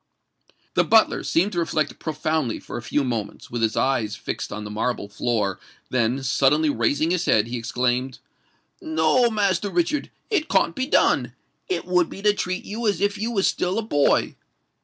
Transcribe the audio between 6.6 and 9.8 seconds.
raising his head, he exclaimed, "No, Master